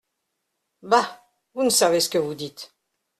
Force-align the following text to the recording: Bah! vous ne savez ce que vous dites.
Bah! 0.81 1.21
vous 1.53 1.61
ne 1.61 1.69
savez 1.69 1.99
ce 1.99 2.09
que 2.09 2.17
vous 2.17 2.33
dites. 2.33 2.73